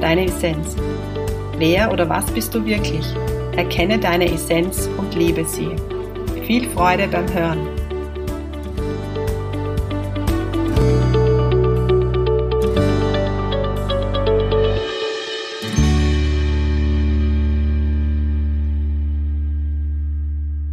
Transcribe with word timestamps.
deine 0.00 0.26
Essenz. 0.26 0.76
Wer 1.58 1.92
oder 1.92 2.08
was 2.08 2.26
bist 2.26 2.54
du 2.54 2.64
wirklich? 2.64 3.04
Erkenne 3.56 3.98
deine 3.98 4.30
Essenz 4.30 4.88
und 4.98 5.14
lebe 5.14 5.44
sie. 5.44 5.70
Viel 6.46 6.68
Freude 6.70 7.08
beim 7.08 7.32
Hören. 7.32 7.68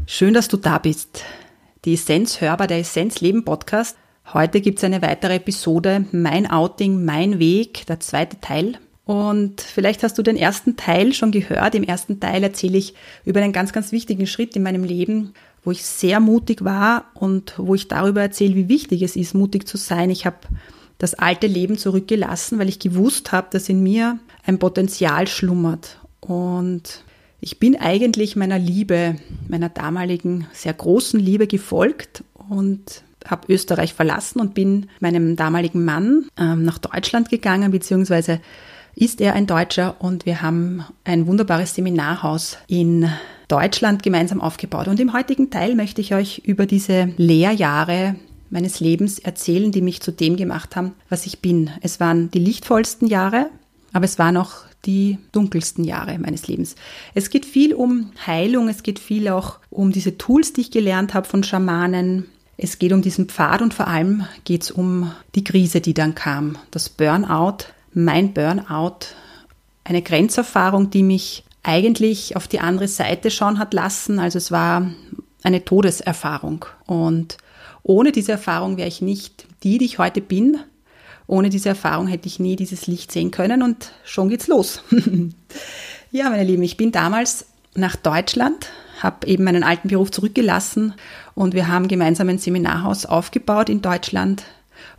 Schön, 0.05 0.35
dass 0.35 0.47
du 0.47 0.57
da 0.57 0.77
bist. 0.77 1.23
Die 1.85 1.95
Essenz 1.95 2.39
hörbar, 2.39 2.67
der 2.67 2.77
Essenz 2.79 3.19
Leben 3.19 3.43
Podcast. 3.43 3.97
Heute 4.31 4.61
gibt 4.61 4.77
es 4.77 4.83
eine 4.83 5.01
weitere 5.01 5.35
Episode, 5.35 6.05
Mein 6.11 6.49
Outing, 6.49 7.03
mein 7.03 7.39
Weg, 7.39 7.85
der 7.87 7.99
zweite 7.99 8.39
Teil. 8.39 8.77
Und 9.05 9.59
vielleicht 9.59 10.03
hast 10.03 10.17
du 10.17 10.21
den 10.21 10.37
ersten 10.37 10.77
Teil 10.77 11.13
schon 11.13 11.31
gehört. 11.31 11.75
Im 11.75 11.83
ersten 11.83 12.19
Teil 12.19 12.41
erzähle 12.43 12.77
ich 12.77 12.93
über 13.25 13.41
einen 13.41 13.51
ganz, 13.51 13.73
ganz 13.73 13.91
wichtigen 13.91 14.27
Schritt 14.27 14.55
in 14.55 14.63
meinem 14.63 14.83
Leben, 14.83 15.33
wo 15.63 15.71
ich 15.71 15.85
sehr 15.85 16.19
mutig 16.19 16.63
war 16.63 17.05
und 17.13 17.53
wo 17.57 17.75
ich 17.75 17.87
darüber 17.87 18.21
erzähle, 18.21 18.55
wie 18.55 18.69
wichtig 18.69 19.01
es 19.01 19.15
ist, 19.15 19.33
mutig 19.33 19.67
zu 19.67 19.77
sein. 19.77 20.09
Ich 20.09 20.25
habe 20.25 20.37
das 20.97 21.15
alte 21.15 21.47
Leben 21.47 21.77
zurückgelassen, 21.77 22.59
weil 22.59 22.69
ich 22.69 22.79
gewusst 22.79 23.31
habe, 23.33 23.47
dass 23.51 23.67
in 23.67 23.83
mir 23.83 24.19
ein 24.45 24.59
Potenzial 24.59 25.27
schlummert. 25.27 25.99
Und 26.21 27.03
ich 27.41 27.59
bin 27.59 27.75
eigentlich 27.75 28.37
meiner 28.37 28.59
Liebe, 28.59 29.17
meiner 29.49 29.67
damaligen 29.67 30.47
sehr 30.53 30.73
großen 30.73 31.19
Liebe 31.19 31.47
gefolgt 31.47 32.23
und 32.49 33.03
habe 33.25 33.51
Österreich 33.51 33.93
verlassen 33.93 34.39
und 34.39 34.53
bin 34.53 34.87
meinem 35.01 35.35
damaligen 35.35 35.83
Mann 35.83 36.27
ähm, 36.37 36.63
nach 36.63 36.77
Deutschland 36.77 37.29
gegangen, 37.29 37.71
beziehungsweise 37.71 38.39
ist 38.95 39.21
er 39.21 39.33
ein 39.33 39.47
Deutscher 39.47 39.95
und 39.99 40.25
wir 40.25 40.41
haben 40.41 40.85
ein 41.03 41.27
wunderbares 41.27 41.75
Seminarhaus 41.75 42.57
in 42.67 43.09
Deutschland 43.47 44.03
gemeinsam 44.03 44.41
aufgebaut. 44.41 44.87
Und 44.87 44.99
im 44.99 45.13
heutigen 45.13 45.49
Teil 45.49 45.75
möchte 45.75 46.01
ich 46.01 46.13
euch 46.13 46.41
über 46.45 46.65
diese 46.65 47.13
Lehrjahre 47.17 48.15
meines 48.49 48.79
Lebens 48.79 49.19
erzählen, 49.19 49.71
die 49.71 49.81
mich 49.81 50.01
zu 50.01 50.11
dem 50.11 50.37
gemacht 50.37 50.75
haben, 50.75 50.93
was 51.09 51.25
ich 51.25 51.39
bin. 51.39 51.71
Es 51.81 51.99
waren 51.99 52.29
die 52.31 52.39
lichtvollsten 52.39 53.07
Jahre, 53.07 53.49
aber 53.91 54.05
es 54.05 54.19
waren 54.19 54.37
auch 54.37 54.53
die 54.85 55.17
dunkelsten 55.31 55.83
Jahre 55.83 56.19
meines 56.19 56.47
Lebens. 56.47 56.75
Es 57.13 57.29
geht 57.29 57.45
viel 57.45 57.73
um 57.73 58.11
Heilung, 58.25 58.67
es 58.69 58.83
geht 58.83 58.99
viel 58.99 59.29
auch 59.29 59.59
um 59.69 59.91
diese 59.91 60.17
Tools, 60.17 60.53
die 60.53 60.61
ich 60.61 60.71
gelernt 60.71 61.13
habe 61.13 61.27
von 61.27 61.43
Schamanen. 61.43 62.25
Es 62.57 62.79
geht 62.79 62.93
um 62.93 63.01
diesen 63.01 63.27
Pfad 63.27 63.61
und 63.61 63.73
vor 63.73 63.87
allem 63.87 64.25
geht 64.43 64.63
es 64.63 64.71
um 64.71 65.11
die 65.35 65.43
Krise, 65.43 65.81
die 65.81 65.93
dann 65.93 66.15
kam, 66.15 66.57
das 66.69 66.89
Burnout, 66.89 67.65
mein 67.93 68.33
Burnout 68.33 69.07
eine 69.83 70.01
Grenzerfahrung, 70.01 70.89
die 70.89 71.03
mich 71.03 71.43
eigentlich 71.63 72.35
auf 72.35 72.47
die 72.47 72.59
andere 72.59 72.87
Seite 72.87 73.31
schauen 73.31 73.59
hat 73.59 73.73
lassen. 73.73 74.19
Also 74.19 74.37
es 74.37 74.51
war 74.51 74.91
eine 75.43 75.63
Todeserfahrung. 75.63 76.65
Und 76.85 77.37
ohne 77.83 78.11
diese 78.11 78.33
Erfahrung 78.33 78.77
wäre 78.77 78.87
ich 78.87 79.01
nicht 79.01 79.45
die, 79.63 79.77
die 79.77 79.85
ich 79.85 79.99
heute 79.99 80.21
bin. 80.21 80.57
Ohne 81.27 81.49
diese 81.49 81.69
Erfahrung 81.69 82.07
hätte 82.07 82.27
ich 82.27 82.39
nie 82.39 82.55
dieses 82.55 82.87
Licht 82.87 83.11
sehen 83.11 83.31
können 83.31 83.63
und 83.63 83.91
schon 84.03 84.29
geht's 84.29 84.47
los. 84.47 84.81
ja, 86.11 86.29
meine 86.29 86.43
Lieben, 86.43 86.63
ich 86.63 86.77
bin 86.77 86.91
damals 86.91 87.45
nach 87.75 87.95
Deutschland, 87.95 88.69
habe 89.01 89.25
eben 89.27 89.45
meinen 89.45 89.63
alten 89.63 89.87
Beruf 89.87 90.11
zurückgelassen 90.11 90.93
und 91.33 91.53
wir 91.53 91.69
haben 91.69 91.87
gemeinsam 91.87 92.29
ein 92.29 92.39
Seminarhaus 92.39 93.05
aufgebaut 93.05 93.69
in 93.69 93.81
Deutschland. 93.81 94.43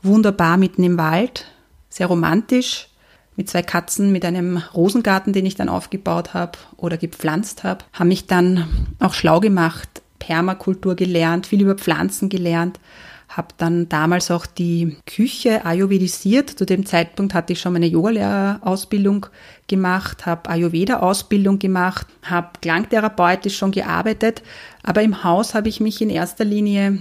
Wunderbar 0.03 0.57
mitten 0.57 0.83
im 0.83 0.97
Wald, 0.97 1.47
sehr 1.95 2.09
romantisch, 2.09 2.89
mit 3.37 3.49
zwei 3.49 3.63
Katzen, 3.63 4.11
mit 4.11 4.25
einem 4.25 4.57
Rosengarten, 4.75 5.33
den 5.33 5.47
ich 5.47 5.55
dann 5.55 5.69
aufgebaut 5.69 6.35
habe 6.35 6.59
oder 6.77 6.97
gepflanzt 6.97 7.63
habe. 7.63 7.85
Habe 7.93 8.09
mich 8.09 8.27
dann 8.27 8.67
auch 8.99 9.15
schlau 9.15 9.39
gemacht, 9.39 10.03
Permakultur 10.19 10.97
gelernt, 10.97 11.47
viel 11.47 11.63
über 11.63 11.77
Pflanzen 11.77 12.29
gelernt, 12.29 12.81
habe 13.29 13.49
dann 13.59 13.89
damals 13.89 14.33
auch 14.33 14.47
die 14.47 14.97
Küche 15.07 15.65
ayurvedisiert. 15.65 16.51
Zu 16.51 16.67
dem 16.67 16.85
Zeitpunkt 16.85 17.33
hatte 17.33 17.53
ich 17.53 17.61
schon 17.61 17.73
meine 17.73 17.87
Yogalehrerausbildung 17.87 19.27
gemacht, 19.69 20.27
habe 20.27 20.51
Ayurveda-Ausbildung 20.51 21.61
gemacht, 21.61 22.09
habe 22.23 22.59
klangtherapeutisch 22.61 23.57
schon 23.57 23.71
gearbeitet, 23.71 24.43
aber 24.83 25.03
im 25.03 25.23
Haus 25.23 25.55
habe 25.55 25.69
ich 25.69 25.79
mich 25.81 26.03
in 26.03 26.11
erster 26.11 26.45
Linie 26.45 26.99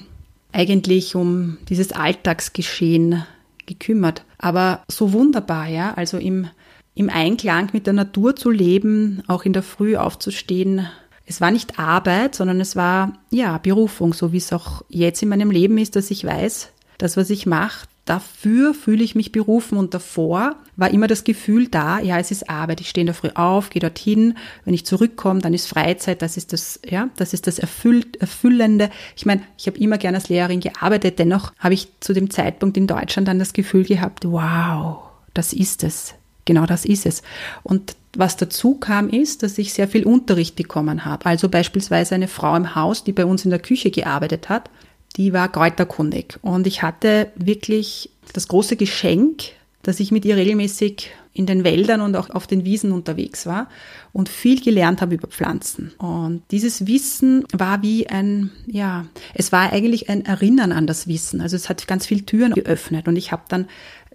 eigentlich 0.51 1.15
um 1.15 1.57
dieses 1.67 1.93
Alltagsgeschehen 1.93 3.23
gekümmert. 3.65 4.25
Aber 4.37 4.83
so 4.87 5.13
wunderbar, 5.13 5.67
ja, 5.67 5.93
also 5.93 6.17
im, 6.17 6.47
im 6.95 7.09
Einklang 7.09 7.69
mit 7.73 7.87
der 7.87 7.93
Natur 7.93 8.35
zu 8.35 8.49
leben, 8.49 9.23
auch 9.27 9.43
in 9.43 9.53
der 9.53 9.63
Früh 9.63 9.95
aufzustehen. 9.95 10.87
Es 11.25 11.41
war 11.41 11.51
nicht 11.51 11.79
Arbeit, 11.79 12.35
sondern 12.35 12.59
es 12.59 12.75
war, 12.75 13.13
ja, 13.29 13.57
Berufung, 13.57 14.13
so 14.13 14.33
wie 14.33 14.37
es 14.37 14.51
auch 14.51 14.83
jetzt 14.89 15.21
in 15.23 15.29
meinem 15.29 15.51
Leben 15.51 15.77
ist, 15.77 15.95
dass 15.95 16.11
ich 16.11 16.25
weiß, 16.25 16.69
das, 16.97 17.17
was 17.17 17.29
ich 17.29 17.45
mache, 17.45 17.87
dafür 18.05 18.73
fühle 18.73 19.03
ich 19.03 19.15
mich 19.15 19.31
berufen 19.31 19.77
und 19.77 19.93
davor 19.93 20.57
war 20.75 20.91
immer 20.91 21.07
das 21.07 21.23
Gefühl 21.23 21.67
da, 21.67 21.99
ja, 21.99 22.19
es 22.19 22.31
ist 22.31 22.49
Arbeit, 22.49 22.81
ich 22.81 22.89
stehe 22.89 23.03
in 23.03 23.07
der 23.07 23.15
Früh 23.15 23.29
auf, 23.35 23.69
gehe 23.69 23.79
dorthin, 23.79 24.37
wenn 24.65 24.73
ich 24.73 24.85
zurückkomme, 24.85 25.39
dann 25.39 25.53
ist 25.53 25.67
Freizeit, 25.67 26.21
das 26.21 26.35
ist 26.35 26.51
das, 26.51 26.79
ja, 26.85 27.09
das 27.15 27.33
ist 27.33 27.47
das 27.47 27.59
Erfüllt, 27.59 28.17
Erfüllende. 28.17 28.89
Ich 29.15 29.25
meine, 29.25 29.41
ich 29.57 29.67
habe 29.67 29.77
immer 29.77 29.97
gerne 29.97 30.17
als 30.17 30.29
Lehrerin 30.29 30.59
gearbeitet, 30.59 31.19
dennoch 31.19 31.53
habe 31.59 31.73
ich 31.73 31.87
zu 32.01 32.13
dem 32.13 32.29
Zeitpunkt 32.29 32.75
in 32.75 32.87
Deutschland 32.87 33.27
dann 33.27 33.39
das 33.39 33.53
Gefühl 33.53 33.85
gehabt, 33.85 34.25
wow, 34.25 35.03
das 35.33 35.53
ist 35.53 35.83
es. 35.83 36.15
Genau 36.45 36.65
das 36.65 36.83
ist 36.83 37.05
es. 37.05 37.21
Und 37.63 37.95
was 38.17 38.35
dazu 38.35 38.75
kam, 38.75 39.09
ist, 39.09 39.43
dass 39.43 39.57
ich 39.57 39.73
sehr 39.73 39.87
viel 39.87 40.03
Unterricht 40.03 40.55
bekommen 40.55 41.05
habe. 41.05 41.25
Also 41.25 41.47
beispielsweise 41.47 42.15
eine 42.15 42.27
Frau 42.27 42.55
im 42.55 42.75
Haus, 42.75 43.03
die 43.03 43.13
bei 43.13 43.25
uns 43.25 43.45
in 43.45 43.49
der 43.49 43.59
Küche 43.59 43.91
gearbeitet 43.91 44.49
hat, 44.49 44.69
die 45.15 45.33
war 45.33 45.51
kräuterkundig. 45.51 46.39
Und 46.41 46.67
ich 46.67 46.81
hatte 46.81 47.31
wirklich 47.35 48.09
das 48.33 48.47
große 48.47 48.75
Geschenk, 48.75 49.43
dass 49.83 49.99
ich 49.99 50.11
mit 50.11 50.25
ihr 50.25 50.35
regelmäßig 50.35 51.11
in 51.33 51.45
den 51.47 51.63
Wäldern 51.63 52.01
und 52.01 52.15
auch 52.15 52.29
auf 52.29 52.45
den 52.45 52.63
Wiesen 52.63 52.91
unterwegs 52.91 53.45
war 53.47 53.67
und 54.13 54.29
viel 54.29 54.61
gelernt 54.61 55.01
habe 55.01 55.15
über 55.15 55.27
Pflanzen. 55.27 55.91
Und 55.97 56.43
dieses 56.51 56.85
Wissen 56.85 57.43
war 57.51 57.81
wie 57.81 58.07
ein, 58.07 58.51
ja, 58.67 59.07
es 59.33 59.51
war 59.51 59.73
eigentlich 59.73 60.09
ein 60.09 60.25
Erinnern 60.25 60.71
an 60.71 60.85
das 60.85 61.07
Wissen. 61.07 61.41
Also 61.41 61.55
es 61.55 61.69
hat 61.69 61.87
ganz 61.87 62.05
viele 62.05 62.25
Türen 62.25 62.53
geöffnet 62.53 63.07
und 63.07 63.15
ich 63.15 63.31
habe 63.31 63.43
dann 63.49 63.67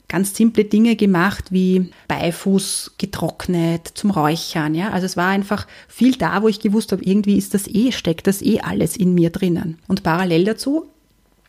ganz 0.08 0.34
simple 0.34 0.64
Dinge 0.64 0.96
gemacht, 0.96 1.52
wie 1.52 1.90
Beifuß 2.08 2.94
getrocknet 2.98 3.88
zum 3.94 4.10
Räuchern, 4.10 4.74
ja. 4.74 4.90
Also 4.90 5.06
es 5.06 5.16
war 5.16 5.28
einfach 5.28 5.66
viel 5.86 6.16
da, 6.16 6.42
wo 6.42 6.48
ich 6.48 6.60
gewusst 6.60 6.92
habe, 6.92 7.04
irgendwie 7.04 7.36
ist 7.36 7.54
das 7.54 7.68
eh, 7.68 7.92
steckt 7.92 8.26
das 8.26 8.42
eh 8.42 8.60
alles 8.60 8.96
in 8.96 9.14
mir 9.14 9.30
drinnen. 9.30 9.78
Und 9.86 10.02
parallel 10.02 10.44
dazu 10.44 10.86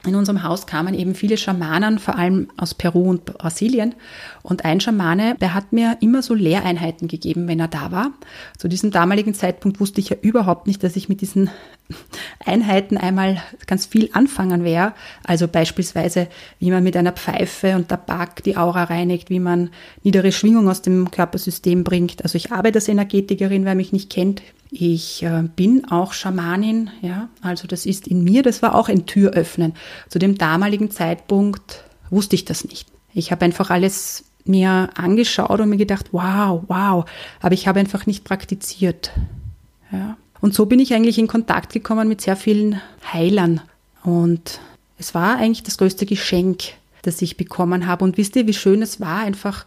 in 0.05 0.15
unserem 0.15 0.43
Haus 0.43 0.65
kamen 0.65 0.93
eben 0.93 1.13
viele 1.13 1.35
Schamanen, 1.35 1.99
vor 1.99 2.17
allem 2.17 2.47
aus 2.55 2.73
Peru 2.73 3.09
und 3.09 3.25
Brasilien. 3.25 3.95
Und 4.43 4.63
ein 4.63 4.79
Schamane, 4.79 5.35
der 5.41 5.53
hat 5.53 5.73
mir 5.73 5.97
immer 5.99 6.21
so 6.21 6.33
Lehreinheiten 6.33 7.09
gegeben, 7.09 7.49
wenn 7.49 7.59
er 7.59 7.67
da 7.67 7.91
war. 7.91 8.11
Zu 8.57 8.69
diesem 8.69 8.91
damaligen 8.91 9.33
Zeitpunkt 9.33 9.81
wusste 9.81 9.99
ich 9.99 10.09
ja 10.09 10.17
überhaupt 10.21 10.67
nicht, 10.67 10.83
dass 10.83 10.95
ich 10.95 11.09
mit 11.09 11.19
diesen 11.19 11.49
Einheiten 12.45 12.97
einmal 12.97 13.41
ganz 13.67 13.85
viel 13.85 14.09
anfangen 14.13 14.63
werde. 14.63 14.93
Also 15.23 15.47
beispielsweise, 15.47 16.27
wie 16.59 16.71
man 16.71 16.83
mit 16.83 16.95
einer 16.95 17.11
Pfeife 17.11 17.75
und 17.75 17.89
Tabak 17.89 18.43
die 18.43 18.57
Aura 18.57 18.85
reinigt, 18.85 19.29
wie 19.29 19.39
man 19.39 19.71
niedere 20.03 20.31
Schwingung 20.31 20.69
aus 20.69 20.81
dem 20.81 21.11
Körpersystem 21.11 21.83
bringt. 21.83 22.23
Also 22.23 22.37
ich 22.37 22.51
arbeite 22.51 22.77
als 22.77 22.87
Energetikerin, 22.87 23.65
wer 23.65 23.75
mich 23.75 23.91
nicht 23.91 24.09
kennt, 24.09 24.41
ich 24.71 25.23
äh, 25.23 25.43
bin 25.55 25.89
auch 25.89 26.13
Schamanin, 26.13 26.91
ja, 27.01 27.29
also 27.41 27.67
das 27.67 27.87
ist 27.87 28.07
in 28.07 28.23
mir, 28.23 28.43
das 28.43 28.61
war 28.61 28.75
auch 28.75 28.87
ein 28.87 29.07
Türöffnen. 29.07 29.73
Zu 30.09 30.19
dem 30.19 30.37
damaligen 30.37 30.91
Zeitpunkt 30.91 31.83
wusste 32.11 32.35
ich 32.35 32.45
das 32.45 32.65
nicht. 32.65 32.87
Ich 33.13 33.31
habe 33.31 33.45
einfach 33.45 33.71
alles 33.71 34.25
mir 34.45 34.89
angeschaut 34.95 35.59
und 35.59 35.69
mir 35.69 35.77
gedacht, 35.77 36.07
wow, 36.11 36.63
wow, 36.67 37.05
aber 37.41 37.53
ich 37.53 37.67
habe 37.67 37.79
einfach 37.79 38.05
nicht 38.05 38.23
praktiziert. 38.23 39.11
Ja. 39.91 40.17
Und 40.41 40.53
so 40.53 40.65
bin 40.65 40.79
ich 40.79 40.93
eigentlich 40.93 41.19
in 41.19 41.27
Kontakt 41.27 41.73
gekommen 41.73 42.07
mit 42.07 42.21
sehr 42.21 42.35
vielen 42.35 42.81
Heilern 43.11 43.61
und 44.03 44.59
es 44.97 45.13
war 45.13 45.37
eigentlich 45.37 45.63
das 45.63 45.77
größte 45.77 46.05
Geschenk, 46.05 46.63
das 47.01 47.21
ich 47.21 47.37
bekommen 47.37 47.87
habe. 47.87 48.03
Und 48.03 48.17
wisst 48.17 48.35
ihr, 48.35 48.47
wie 48.47 48.53
schön 48.53 48.81
es 48.81 48.99
war, 48.99 49.19
einfach 49.19 49.65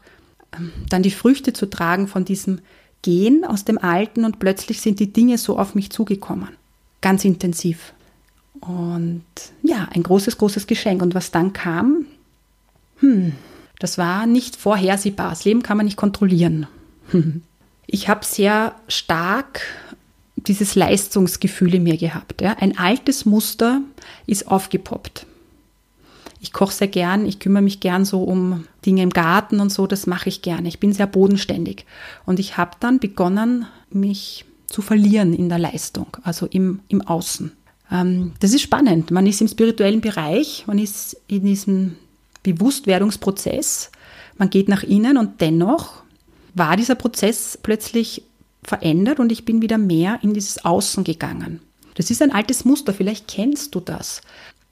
ähm, 0.57 0.73
dann 0.89 1.03
die 1.03 1.11
Früchte 1.11 1.53
zu 1.53 1.67
tragen 1.67 2.07
von 2.07 2.25
diesem 2.25 2.61
Gehen 3.01 3.45
aus 3.45 3.65
dem 3.65 3.79
Alten 3.79 4.25
und 4.25 4.39
plötzlich 4.39 4.81
sind 4.81 5.01
die 5.01 5.13
Dinge 5.13 5.39
so 5.39 5.59
auf 5.59 5.75
mich 5.75 5.91
zugekommen. 5.91 6.49
Ganz 7.01 7.25
intensiv. 7.25 7.95
Und 8.61 9.25
ja, 9.63 9.89
ein 9.93 10.05
großes, 10.05 10.39
großes 10.39 10.67
Geschenk. 10.67 11.03
Und 11.03 11.15
was 11.15 11.33
dann 11.33 11.53
kam, 11.53 12.07
hm, 12.99 13.33
das 13.81 13.99
war 13.99 14.27
nicht 14.27 14.55
vorhersehbar. 14.55 15.31
Das 15.31 15.45
Leben 15.45 15.63
kann 15.63 15.77
man 15.77 15.87
nicht 15.87 15.97
kontrollieren. 15.97 16.67
Ich 17.89 18.09
habe 18.09 18.25
sehr 18.25 18.77
stark 18.89 19.61
dieses 20.47 20.75
Leistungsgefühl 20.75 21.75
in 21.75 21.85
mir 21.85 21.97
gehabt. 21.97 22.41
Ja. 22.41 22.57
Ein 22.59 22.79
altes 22.79 23.25
Muster 23.25 23.81
ist 24.27 24.49
aufgepoppt. 24.49 25.27
Ich 26.41 26.53
koche 26.53 26.75
sehr 26.75 26.89
gern, 26.89 27.25
ich 27.25 27.39
kümmere 27.39 27.63
mich 27.63 27.79
gern 27.79 28.05
so 28.05 28.25
um 28.25 28.67
Dinge 28.85 29.03
im 29.03 29.11
Garten 29.11 29.61
und 29.61 29.71
so, 29.71 29.87
das 29.87 30.09
mache 30.09 30.29
ich 30.29 30.43
gerne. 30.43 30.67
Ich 30.67 30.81
bin 30.81 30.93
sehr 30.93 31.07
bodenständig. 31.07 31.87
Und 32.27 32.41
ich 32.41 32.57
habe 32.57 32.73
dann 32.81 32.99
begonnen, 32.99 33.67
mich 33.91 34.45
zu 34.67 34.83
verlieren 34.83 35.35
in 35.35 35.49
der 35.49 35.61
Leistung, 35.61 36.09
also 36.25 36.47
im, 36.47 36.81
im 36.89 37.01
Außen. 37.03 37.53
Ähm, 37.93 38.33
das 38.41 38.53
ist 38.53 38.63
spannend. 38.63 39.13
Man 39.13 39.27
ist 39.27 39.41
im 39.41 39.49
spirituellen 39.49 40.01
Bereich, 40.01 40.65
man 40.67 40.79
ist 40.79 41.17
in 41.29 41.45
diesem 41.45 41.97
Bewusstwerdungsprozess, 42.43 43.93
man 44.37 44.51
geht 44.51 44.69
nach 44.69 44.83
innen 44.83 45.19
und 45.19 45.41
dennoch 45.41 46.03
war 46.55 46.77
dieser 46.77 46.97
Prozess 46.97 47.59
plötzlich 47.63 48.25
verändert 48.65 49.21
und 49.21 49.33
ich 49.33 49.45
bin 49.45 49.63
wieder 49.63 49.79
mehr 49.79 50.19
in 50.23 50.35
dieses 50.35 50.65
Außen 50.65 51.05
gegangen. 51.05 51.61
Das 51.95 52.11
ist 52.11 52.23
ein 52.23 52.33
altes 52.33 52.65
Muster, 52.65 52.95
vielleicht 52.95 53.29
kennst 53.29 53.75
du 53.75 53.81
das. 53.81 54.23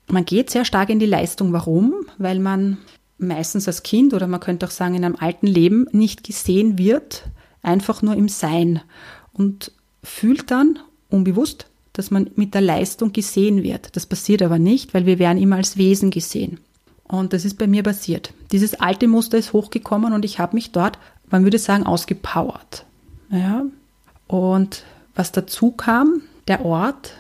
Man 0.07 0.25
geht 0.25 0.51
sehr 0.51 0.65
stark 0.65 0.91
in 0.91 0.99
die 0.99 1.07
Leistung. 1.07 1.53
Warum? 1.53 1.95
Weil 2.19 2.39
man 2.39 2.79
meistens 3.19 3.69
als 3.69 3.83
Kind 3.83 4.15
oder 4.15 4.27
man 4.27 4.41
könnte 4.41 4.67
auch 4.67 4.71
sagen 4.71 4.95
in 4.95 5.05
einem 5.05 5.17
alten 5.17 5.47
Leben 5.47 5.87
nicht 5.93 6.25
gesehen 6.25 6.79
wird, 6.79 7.25
einfach 7.63 8.03
nur 8.03 8.15
im 8.15 8.29
Sein 8.29 8.81
und 9.33 9.73
fühlt 10.03 10.51
dann 10.51 10.79
unbewusst, 11.09 11.67
dass 11.93 12.11
man 12.11 12.31
mit 12.37 12.55
der 12.55 12.63
Leistung 12.63 13.13
gesehen 13.13 13.63
wird. 13.63 13.95
Das 13.97 14.07
passiert 14.07 14.43
aber 14.43 14.59
nicht, 14.59 14.95
weil 14.95 15.07
wir 15.07 15.19
werden 15.19 15.39
immer 15.43 15.57
als 15.57 15.77
Wesen 15.77 16.11
gesehen. 16.11 16.59
Und 17.05 17.33
das 17.33 17.45
ist 17.45 17.59
bei 17.59 17.67
mir 17.67 17.83
passiert. 17.83 18.33
Dieses 18.53 18.75
alte 18.75 19.09
Muster 19.09 19.37
ist 19.37 19.53
hochgekommen 19.53 20.13
und 20.13 20.25
ich 20.25 20.39
habe 20.39 20.55
mich 20.55 20.71
dort, 20.71 20.99
man 21.29 21.43
würde 21.43 21.59
sagen, 21.59 21.85
ausgepowert. 21.85 22.87
Ja. 23.31 23.67
Und 24.31 24.85
was 25.17 25.33
dazu 25.33 25.73
kam, 25.73 26.23
der 26.47 26.65
Ort, 26.65 27.15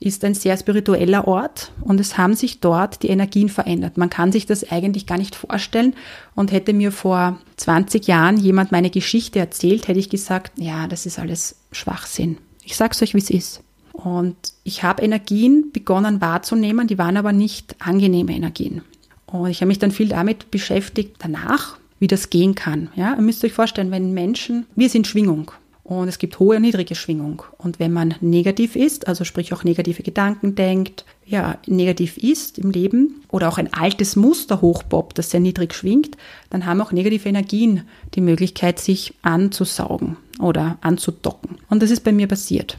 ist 0.00 0.24
ein 0.24 0.34
sehr 0.34 0.56
spiritueller 0.56 1.26
Ort 1.28 1.72
und 1.80 2.00
es 2.00 2.18
haben 2.18 2.34
sich 2.34 2.60
dort 2.60 3.02
die 3.02 3.08
Energien 3.08 3.48
verändert. 3.48 3.96
Man 3.96 4.10
kann 4.10 4.32
sich 4.32 4.46
das 4.46 4.70
eigentlich 4.70 5.06
gar 5.06 5.16
nicht 5.16 5.34
vorstellen 5.34 5.94
und 6.34 6.52
hätte 6.52 6.72
mir 6.72 6.92
vor 6.92 7.38
20 7.56 8.06
Jahren 8.06 8.36
jemand 8.36 8.72
meine 8.72 8.90
Geschichte 8.90 9.38
erzählt, 9.38 9.88
hätte 9.88 10.00
ich 10.00 10.10
gesagt, 10.10 10.52
ja, 10.58 10.88
das 10.88 11.06
ist 11.06 11.18
alles 11.18 11.56
Schwachsinn. 11.70 12.38
Ich 12.64 12.76
sage 12.76 12.90
es 12.92 13.02
euch, 13.02 13.14
wie 13.14 13.18
es 13.18 13.30
ist. 13.30 13.62
Und 13.92 14.36
ich 14.64 14.82
habe 14.82 15.02
Energien 15.02 15.70
begonnen 15.72 16.20
wahrzunehmen, 16.20 16.88
die 16.88 16.98
waren 16.98 17.16
aber 17.16 17.32
nicht 17.32 17.76
angenehme 17.78 18.34
Energien. 18.34 18.82
Und 19.26 19.50
ich 19.50 19.60
habe 19.60 19.68
mich 19.68 19.78
dann 19.78 19.92
viel 19.92 20.08
damit 20.08 20.50
beschäftigt 20.50 21.16
danach, 21.20 21.78
wie 22.00 22.08
das 22.08 22.28
gehen 22.28 22.54
kann. 22.54 22.90
Ja, 22.96 23.14
ihr 23.14 23.22
müsst 23.22 23.44
euch 23.44 23.52
vorstellen, 23.52 23.92
wenn 23.92 24.12
Menschen, 24.12 24.66
wir 24.74 24.88
sind 24.88 25.06
Schwingung. 25.06 25.52
Und 26.00 26.08
es 26.08 26.18
gibt 26.18 26.38
hohe 26.38 26.56
und 26.56 26.62
niedrige 26.62 26.94
Schwingung. 26.94 27.42
Und 27.58 27.78
wenn 27.78 27.92
man 27.92 28.14
negativ 28.22 28.76
ist, 28.76 29.08
also 29.08 29.24
sprich 29.24 29.52
auch 29.52 29.62
negative 29.62 30.02
Gedanken 30.02 30.54
denkt, 30.54 31.04
ja, 31.26 31.58
negativ 31.66 32.16
ist 32.16 32.58
im 32.58 32.70
Leben 32.70 33.22
oder 33.28 33.48
auch 33.48 33.58
ein 33.58 33.72
altes 33.74 34.16
Muster 34.16 34.62
hochpoppt, 34.62 35.18
das 35.18 35.30
sehr 35.30 35.40
niedrig 35.40 35.74
schwingt, 35.74 36.16
dann 36.48 36.64
haben 36.64 36.80
auch 36.80 36.92
negative 36.92 37.28
Energien 37.28 37.82
die 38.14 38.22
Möglichkeit, 38.22 38.78
sich 38.78 39.14
anzusaugen 39.20 40.16
oder 40.40 40.78
anzudocken. 40.80 41.58
Und 41.68 41.82
das 41.82 41.90
ist 41.90 42.04
bei 42.04 42.12
mir 42.12 42.26
passiert. 42.26 42.78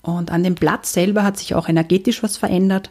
Und 0.00 0.30
an 0.30 0.42
dem 0.42 0.54
Platz 0.54 0.94
selber 0.94 1.24
hat 1.24 1.36
sich 1.36 1.54
auch 1.54 1.68
energetisch 1.68 2.22
was 2.22 2.38
verändert. 2.38 2.90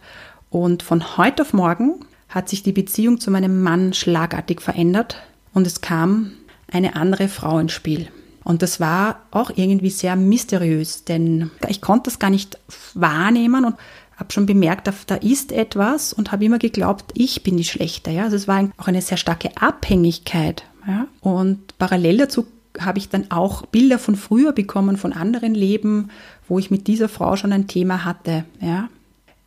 Und 0.52 0.84
von 0.84 1.18
heute 1.18 1.42
auf 1.42 1.54
morgen 1.54 2.06
hat 2.30 2.48
sich 2.48 2.62
die 2.62 2.74
Beziehung 2.74 3.20
zu 3.20 3.32
meinem 3.32 3.64
Mann 3.64 3.94
schlagartig 3.94 4.62
verändert 4.62 5.18
und 5.56 5.66
es 5.66 5.82
kam 5.82 6.34
eine 6.72 6.96
andere 6.96 7.28
Frau 7.28 7.58
ins 7.58 7.72
Spiel. 7.72 8.10
Und 8.48 8.62
das 8.62 8.80
war 8.80 9.24
auch 9.32 9.52
irgendwie 9.54 9.90
sehr 9.90 10.16
mysteriös, 10.16 11.04
denn 11.04 11.52
ich 11.68 11.82
konnte 11.82 12.04
das 12.10 12.18
gar 12.18 12.30
nicht 12.30 12.58
wahrnehmen 12.94 13.66
und 13.66 13.76
habe 14.16 14.32
schon 14.32 14.46
bemerkt, 14.46 14.90
da 15.08 15.16
ist 15.16 15.52
etwas 15.52 16.14
und 16.14 16.32
habe 16.32 16.46
immer 16.46 16.58
geglaubt, 16.58 17.12
ich 17.14 17.44
bin 17.44 17.58
die 17.58 17.66
Schlechte. 17.66 18.10
Ja? 18.10 18.24
Also 18.24 18.38
es 18.38 18.48
war 18.48 18.70
auch 18.78 18.88
eine 18.88 19.02
sehr 19.02 19.18
starke 19.18 19.50
Abhängigkeit. 19.58 20.64
Ja? 20.88 21.08
Und 21.20 21.78
parallel 21.78 22.20
dazu 22.20 22.48
habe 22.80 23.00
ich 23.00 23.10
dann 23.10 23.32
auch 23.32 23.66
Bilder 23.66 24.00
von 24.00 24.16
früher 24.16 24.54
bekommen, 24.54 24.96
von 24.96 25.12
anderen 25.12 25.54
Leben, 25.54 26.10
wo 26.48 26.58
ich 26.58 26.72
mit 26.72 26.88
dieser 26.88 27.10
Frau 27.10 27.36
schon 27.36 27.52
ein 27.52 27.68
Thema 27.68 28.06
hatte. 28.06 28.46
Ja? 28.62 28.88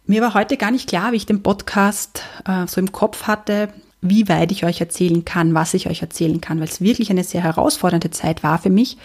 Mir 0.04 0.20
war 0.20 0.34
heute 0.34 0.58
gar 0.58 0.72
nicht 0.72 0.90
klar, 0.90 1.12
wie 1.12 1.16
ich 1.16 1.24
den 1.24 1.42
Podcast 1.42 2.22
äh, 2.44 2.66
so 2.66 2.78
im 2.78 2.92
Kopf 2.92 3.22
hatte, 3.22 3.70
wie 4.02 4.28
weit 4.28 4.52
ich 4.52 4.64
euch 4.64 4.80
erzählen 4.80 5.24
kann, 5.24 5.54
was 5.54 5.74
ich 5.74 5.88
euch 5.88 6.02
erzählen 6.02 6.40
kann, 6.40 6.58
weil 6.58 6.68
es 6.68 6.80
wirklich 6.80 7.10
eine 7.10 7.24
sehr 7.24 7.42
herausfordernde 7.42 8.10
Zeit 8.10 8.42
war 8.42 8.58
für 8.58 8.70
mich. 8.70 8.96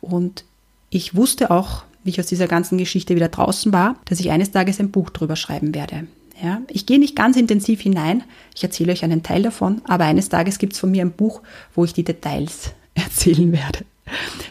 Und 0.00 0.44
ich 0.90 1.14
wusste 1.16 1.50
auch, 1.50 1.84
wie 2.04 2.10
ich 2.10 2.20
aus 2.20 2.26
dieser 2.26 2.46
ganzen 2.46 2.78
Geschichte 2.78 3.16
wieder 3.16 3.28
draußen 3.28 3.72
war, 3.72 3.96
dass 4.04 4.20
ich 4.20 4.30
eines 4.30 4.52
Tages 4.52 4.78
ein 4.78 4.90
Buch 4.90 5.10
drüber 5.10 5.36
schreiben 5.36 5.74
werde. 5.74 6.06
Ja, 6.42 6.60
ich 6.68 6.86
gehe 6.86 6.98
nicht 6.98 7.16
ganz 7.16 7.36
intensiv 7.36 7.80
hinein, 7.80 8.24
ich 8.54 8.62
erzähle 8.62 8.92
euch 8.92 9.04
einen 9.04 9.22
Teil 9.22 9.42
davon, 9.42 9.82
aber 9.84 10.04
eines 10.04 10.28
Tages 10.28 10.58
gibt 10.58 10.72
es 10.72 10.78
von 10.80 10.90
mir 10.90 11.02
ein 11.02 11.12
Buch, 11.12 11.42
wo 11.74 11.84
ich 11.84 11.92
die 11.92 12.04
Details 12.04 12.72
erzählen 12.94 13.52
werde. 13.52 13.84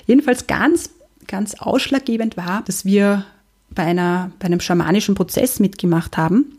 Jedenfalls 0.07 0.47
ganz, 0.47 0.89
ganz 1.27 1.56
ausschlaggebend 1.56 2.38
war, 2.38 2.63
dass 2.65 2.85
wir 2.85 3.25
bei, 3.69 3.83
einer, 3.83 4.31
bei 4.39 4.45
einem 4.45 4.59
schamanischen 4.59 5.15
Prozess 5.15 5.59
mitgemacht 5.59 6.17
haben 6.17 6.57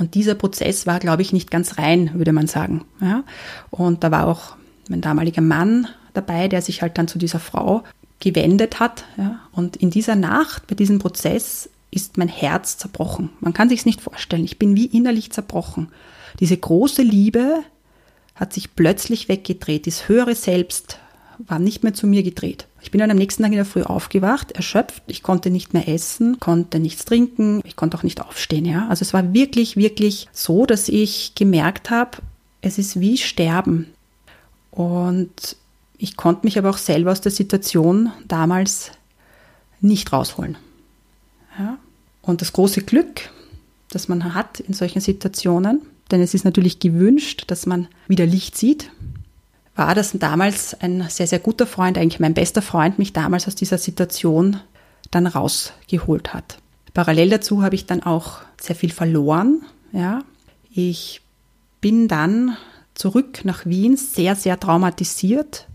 und 0.00 0.14
dieser 0.14 0.34
Prozess 0.34 0.86
war, 0.86 0.98
glaube 0.98 1.20
ich, 1.20 1.34
nicht 1.34 1.50
ganz 1.50 1.76
rein, 1.76 2.12
würde 2.14 2.32
man 2.32 2.46
sagen. 2.46 2.86
Ja? 3.02 3.22
Und 3.68 4.02
da 4.02 4.10
war 4.10 4.26
auch 4.26 4.56
mein 4.88 5.02
damaliger 5.02 5.42
Mann 5.42 5.88
dabei, 6.14 6.48
der 6.48 6.62
sich 6.62 6.80
halt 6.80 6.96
dann 6.96 7.06
zu 7.06 7.18
dieser 7.18 7.38
Frau 7.38 7.84
gewendet 8.18 8.80
hat. 8.80 9.04
Ja? 9.18 9.40
Und 9.52 9.76
in 9.76 9.90
dieser 9.90 10.16
Nacht, 10.16 10.66
bei 10.68 10.74
diesem 10.74 11.00
Prozess, 11.00 11.68
ist 11.90 12.16
mein 12.16 12.28
Herz 12.28 12.78
zerbrochen. 12.78 13.28
Man 13.40 13.52
kann 13.52 13.68
sich 13.68 13.80
es 13.80 13.86
nicht 13.86 14.00
vorstellen. 14.00 14.44
Ich 14.44 14.58
bin 14.58 14.74
wie 14.74 14.86
innerlich 14.86 15.32
zerbrochen. 15.32 15.88
Diese 16.40 16.56
große 16.56 17.02
Liebe 17.02 17.58
hat 18.34 18.54
sich 18.54 18.74
plötzlich 18.74 19.28
weggedreht. 19.28 19.86
Das 19.86 20.08
höhere 20.08 20.34
Selbst 20.34 20.98
war 21.46 21.58
nicht 21.58 21.82
mehr 21.82 21.94
zu 21.94 22.06
mir 22.06 22.22
gedreht. 22.22 22.66
Ich 22.82 22.90
bin 22.90 22.98
dann 22.98 23.10
am 23.10 23.16
nächsten 23.16 23.42
Tag 23.42 23.52
in 23.52 23.56
der 23.56 23.64
Früh 23.64 23.82
aufgewacht, 23.82 24.52
erschöpft. 24.52 25.02
Ich 25.06 25.22
konnte 25.22 25.50
nicht 25.50 25.74
mehr 25.74 25.88
essen, 25.88 26.38
konnte 26.40 26.78
nichts 26.78 27.04
trinken, 27.04 27.60
ich 27.64 27.76
konnte 27.76 27.96
auch 27.96 28.02
nicht 28.02 28.20
aufstehen. 28.20 28.64
Ja? 28.64 28.88
Also 28.88 29.02
es 29.02 29.12
war 29.12 29.32
wirklich, 29.32 29.76
wirklich 29.76 30.28
so, 30.32 30.66
dass 30.66 30.88
ich 30.88 31.34
gemerkt 31.34 31.90
habe, 31.90 32.18
es 32.62 32.78
ist 32.78 33.00
wie 33.00 33.16
Sterben. 33.16 33.86
Und 34.70 35.56
ich 35.98 36.16
konnte 36.16 36.46
mich 36.46 36.58
aber 36.58 36.70
auch 36.70 36.78
selber 36.78 37.12
aus 37.12 37.20
der 37.20 37.32
Situation 37.32 38.10
damals 38.26 38.92
nicht 39.80 40.12
rausholen. 40.12 40.56
Ja? 41.58 41.78
Und 42.22 42.40
das 42.40 42.52
große 42.52 42.82
Glück, 42.82 43.30
das 43.90 44.08
man 44.08 44.34
hat 44.34 44.60
in 44.60 44.74
solchen 44.74 45.00
Situationen, 45.00 45.82
denn 46.10 46.20
es 46.20 46.34
ist 46.34 46.44
natürlich 46.44 46.78
gewünscht, 46.80 47.44
dass 47.48 47.66
man 47.66 47.88
wieder 48.08 48.26
Licht 48.26 48.56
sieht, 48.56 48.90
war, 49.74 49.94
dass 49.94 50.12
damals 50.12 50.74
ein 50.80 51.06
sehr, 51.08 51.26
sehr 51.26 51.38
guter 51.38 51.66
Freund, 51.66 51.96
eigentlich 51.96 52.20
mein 52.20 52.34
bester 52.34 52.62
Freund, 52.62 52.98
mich 52.98 53.12
damals 53.12 53.46
aus 53.46 53.54
dieser 53.54 53.78
Situation 53.78 54.60
dann 55.10 55.26
rausgeholt 55.26 56.34
hat. 56.34 56.58
Parallel 56.92 57.30
dazu 57.30 57.62
habe 57.62 57.74
ich 57.74 57.86
dann 57.86 58.02
auch 58.02 58.40
sehr 58.60 58.76
viel 58.76 58.92
verloren. 58.92 59.62
Ja. 59.92 60.22
Ich 60.72 61.20
bin 61.80 62.08
dann 62.08 62.56
zurück 62.94 63.44
nach 63.44 63.64
Wien, 63.66 63.96
sehr, 63.96 64.36
sehr 64.36 64.58
traumatisiert. 64.58 65.66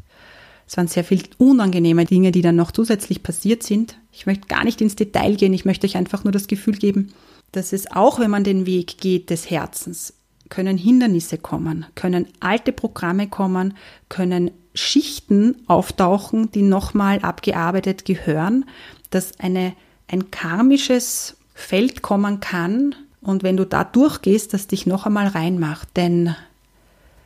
Es 0.68 0.78
waren 0.78 0.88
sehr 0.88 1.04
viele 1.04 1.24
unangenehme 1.38 2.06
Dinge, 2.06 2.32
die 2.32 2.42
dann 2.42 2.56
noch 2.56 2.72
zusätzlich 2.72 3.24
passiert 3.24 3.64
sind. 3.64 3.98
Ich 4.12 4.26
möchte 4.26 4.48
gar 4.48 4.64
nicht 4.64 4.82
ins 4.82 4.96
Detail 4.96 5.36
gehen, 5.36 5.54
ich 5.54 5.66
möchte 5.66 5.86
euch 5.86 5.98
einfach 5.98 6.24
nur 6.24 6.32
das 6.32 6.48
Gefühl 6.48 6.76
geben, 6.76 7.14
dass 7.52 7.74
es 7.74 7.92
auch, 7.92 8.20
wenn 8.20 8.32
man 8.32 8.44
den 8.44 8.66
Weg 8.66 8.98
geht 9.00 9.30
des 9.30 9.50
Herzens, 9.50 10.14
können 10.50 10.78
Hindernisse 10.78 11.38
kommen, 11.38 11.86
können 11.96 12.28
alte 12.40 12.72
Programme 12.72 13.28
kommen, 13.28 13.76
können 14.10 14.52
Schichten 14.74 15.56
auftauchen, 15.68 16.52
die 16.52 16.62
nochmal 16.62 17.20
abgearbeitet 17.20 18.06
gehören, 18.06 18.66
dass 19.10 19.40
eine, 19.40 19.74
ein 20.08 20.32
karmisches 20.32 21.38
Feld 21.54 22.02
kommen 22.02 22.42
kann 22.42 22.96
und 23.26 23.42
wenn 23.42 23.58
du 23.58 23.66
da 23.66 23.84
durchgehst, 23.84 24.54
das 24.54 24.68
dich 24.68 24.86
noch 24.86 25.08
einmal 25.08 25.28
reinmacht. 25.28 25.90
Denn 25.98 26.36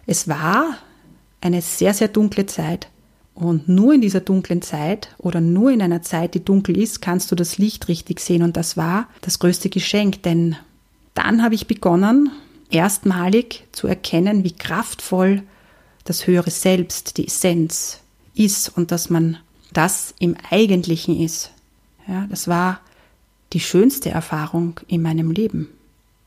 es 0.05 0.29
war 0.29 0.77
eine 1.41 1.61
sehr, 1.61 1.93
sehr 1.93 2.07
dunkle 2.07 2.45
Zeit. 2.45 2.87
Und 3.35 3.67
nur 3.67 3.93
in 3.93 4.01
dieser 4.01 4.21
dunklen 4.21 4.61
Zeit 4.61 5.09
oder 5.17 5.41
nur 5.41 5.71
in 5.71 5.81
einer 5.81 6.01
Zeit, 6.01 6.33
die 6.33 6.43
dunkel 6.43 6.77
ist, 6.77 7.01
kannst 7.01 7.31
du 7.31 7.35
das 7.35 7.57
Licht 7.57 7.89
richtig 7.89 8.21
sehen. 8.21 8.43
Und 8.43 8.55
das 8.55 8.77
war 8.77 9.07
das 9.21 9.39
größte 9.39 9.69
Geschenk, 9.69 10.23
denn 10.23 10.55
dann 11.15 11.43
habe 11.43 11.55
ich 11.55 11.67
begonnen, 11.67 12.31
erstmalig 12.69 13.65
zu 13.71 13.87
erkennen, 13.87 14.43
wie 14.43 14.51
kraftvoll 14.51 15.43
das 16.03 16.27
höhere 16.27 16.51
Selbst, 16.51 17.17
die 17.17 17.27
Essenz 17.27 18.01
ist 18.35 18.69
und 18.69 18.91
dass 18.91 19.09
man 19.09 19.37
das 19.73 20.13
im 20.19 20.35
Eigentlichen 20.49 21.19
ist. 21.19 21.51
Ja, 22.07 22.25
das 22.29 22.47
war 22.47 22.79
die 23.53 23.59
schönste 23.59 24.09
Erfahrung 24.09 24.79
in 24.87 25.01
meinem 25.01 25.31
Leben. 25.31 25.69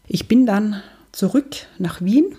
Ich 0.06 0.28
bin 0.28 0.46
dann 0.46 0.82
zurück 1.12 1.66
nach 1.78 2.00
Wien, 2.00 2.36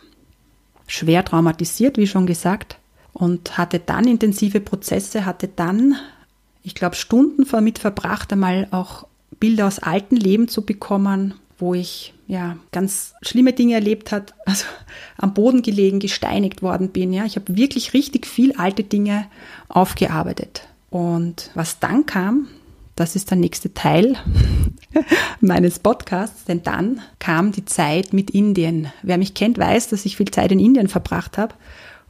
schwer 0.87 1.23
traumatisiert, 1.25 1.97
wie 1.97 2.07
schon 2.07 2.25
gesagt, 2.25 2.77
und 3.13 3.57
hatte 3.57 3.79
dann 3.79 4.07
intensive 4.07 4.59
Prozesse, 4.59 5.25
hatte 5.25 5.47
dann, 5.47 5.95
ich 6.63 6.75
glaube, 6.75 6.95
Stunden 6.95 7.45
damit 7.49 7.79
verbracht, 7.79 8.33
einmal 8.33 8.67
auch 8.71 9.07
Bilder 9.39 9.67
aus 9.67 9.79
alten 9.79 10.15
Leben 10.15 10.47
zu 10.47 10.63
bekommen, 10.63 11.33
wo 11.63 11.73
ich 11.73 12.13
ja 12.27 12.57
ganz 12.73 13.13
schlimme 13.21 13.53
Dinge 13.53 13.75
erlebt 13.75 14.11
hat, 14.11 14.33
also 14.45 14.65
am 15.17 15.33
Boden 15.33 15.61
gelegen, 15.61 15.99
gesteinigt 15.99 16.61
worden 16.61 16.89
bin. 16.89 17.13
Ja, 17.13 17.23
ich 17.23 17.37
habe 17.37 17.55
wirklich 17.55 17.93
richtig 17.93 18.27
viel 18.27 18.51
alte 18.57 18.83
Dinge 18.83 19.27
aufgearbeitet. 19.69 20.67
Und 20.89 21.51
was 21.55 21.79
dann 21.79 22.05
kam, 22.05 22.49
das 22.97 23.15
ist 23.15 23.29
der 23.29 23.37
nächste 23.37 23.73
Teil 23.73 24.17
meines 25.39 25.79
Podcasts, 25.79 26.43
denn 26.43 26.63
dann 26.63 26.99
kam 27.19 27.53
die 27.53 27.63
Zeit 27.63 28.11
mit 28.11 28.29
Indien. 28.31 28.91
Wer 29.01 29.17
mich 29.17 29.33
kennt, 29.33 29.57
weiß, 29.57 29.87
dass 29.87 30.05
ich 30.05 30.17
viel 30.17 30.31
Zeit 30.31 30.51
in 30.51 30.59
Indien 30.59 30.89
verbracht 30.89 31.37
habe. 31.37 31.55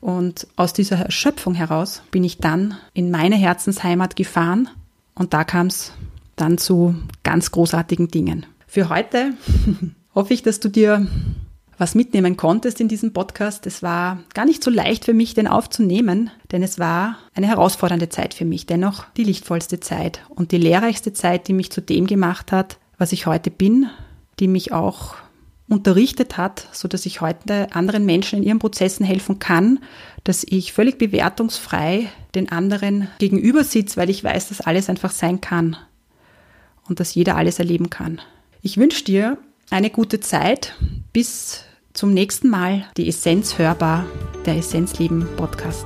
Und 0.02 0.48
aus 0.56 0.74
dieser 0.74 0.98
Erschöpfung 0.98 1.54
heraus 1.54 2.02
bin 2.10 2.24
ich 2.24 2.40
dann 2.40 2.76
in 2.96 3.12
meine 3.12 3.36
Herzensheimat 3.36 4.16
gefahren 4.16 4.68
und 5.14 5.34
da 5.34 5.44
kam 5.44 5.68
es 5.68 5.94
dann 6.36 6.58
zu 6.58 6.96
ganz 7.24 7.52
großartigen 7.52 8.08
Dingen. 8.08 8.48
Für 8.74 8.90
heute 8.90 9.36
hoffe 10.16 10.34
ich, 10.34 10.42
dass 10.42 10.60
du 10.60 10.68
dir 10.68 11.06
was 11.78 11.94
mitnehmen 11.94 12.38
konntest 12.38 12.82
in 12.82 12.88
diesem 12.88 13.14
Podcast. 13.14 13.68
Es 13.68 13.84
war 13.84 14.24
gar 14.34 14.46
nicht 14.46 14.64
so 14.64 14.72
leicht 14.72 15.06
für 15.06 15.14
mich, 15.14 15.36
den 15.36 15.46
aufzunehmen, 15.46 16.32
denn 16.52 16.64
es 16.64 16.80
war 16.80 17.20
eine 17.36 17.46
herausfordernde 17.46 18.10
Zeit 18.10 18.34
für 18.34 18.46
mich, 18.46 18.66
dennoch 18.66 19.06
die 19.16 19.26
lichtvollste 19.26 19.80
Zeit 19.80 20.22
und 20.30 20.52
die 20.52 20.58
lehrreichste 20.58 21.14
Zeit, 21.14 21.48
die 21.48 21.54
mich 21.54 21.72
zu 21.72 21.82
dem 21.82 22.08
gemacht 22.08 22.52
hat, 22.52 22.80
was 22.98 23.12
ich 23.12 23.28
heute 23.28 23.52
bin, 23.52 23.92
die 24.40 24.48
mich 24.48 24.72
auch 24.72 25.18
unterrichtet 25.70 26.38
hat, 26.38 26.68
so 26.72 26.88
dass 26.88 27.06
ich 27.06 27.22
heute 27.22 27.76
anderen 27.76 28.08
Menschen 28.08 28.40
in 28.40 28.44
ihren 28.44 28.58
Prozessen 28.58 29.06
helfen 29.06 29.38
kann, 29.38 29.82
dass 30.24 30.44
ich 30.44 30.74
völlig 30.74 30.98
bewertungsfrei 30.98 32.10
den 32.34 32.52
anderen 32.52 33.08
gegenüber 33.20 33.64
sitze, 33.64 33.98
weil 33.98 34.10
ich 34.10 34.24
weiß, 34.24 34.50
dass 34.50 34.62
alles 34.62 34.90
einfach 34.90 35.12
sein 35.12 35.42
kann 35.42 35.78
und 36.90 37.00
dass 37.00 37.14
jeder 37.14 37.36
alles 37.36 37.60
erleben 37.60 37.92
kann. 37.92 38.20
Ich 38.66 38.78
wünsche 38.78 39.04
dir 39.04 39.38
eine 39.70 39.90
gute 39.90 40.22
Zeit. 40.22 40.74
Bis 41.12 41.66
zum 41.92 42.14
nächsten 42.14 42.48
Mal. 42.48 42.86
Die 42.96 43.10
Essenz 43.10 43.58
hörbar, 43.58 44.06
der 44.46 44.56
Essenzleben 44.56 45.28
Podcast. 45.36 45.86